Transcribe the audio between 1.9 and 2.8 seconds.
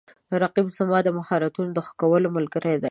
کولو ملګری دی